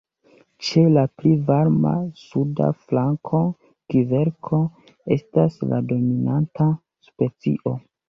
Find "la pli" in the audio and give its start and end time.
0.93-1.33